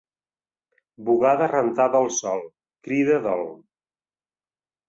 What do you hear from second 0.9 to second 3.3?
Bugada rentada al sol, crida